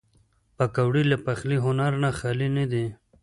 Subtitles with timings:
[0.57, 2.85] پکورې له پخلي هنر نه خالي نه دي